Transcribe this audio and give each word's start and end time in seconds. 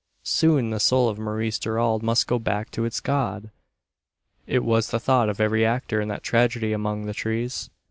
"Soon 0.23 0.71
the 0.71 0.79
soul 0.79 1.09
of 1.09 1.19
Maurice 1.19 1.59
Gerald 1.59 2.01
must 2.01 2.25
go 2.25 2.39
back 2.39 2.71
to 2.71 2.85
its 2.85 2.99
God!" 2.99 3.51
It 4.47 4.63
was 4.63 4.89
the 4.89 4.99
thought 4.99 5.29
of 5.29 5.39
every 5.39 5.63
actor 5.63 6.01
in 6.01 6.07
that 6.07 6.23
tragedy 6.23 6.73
among 6.73 7.05
the 7.05 7.13
trees. 7.13 7.69